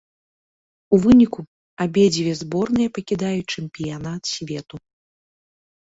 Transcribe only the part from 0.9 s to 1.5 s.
У выніку,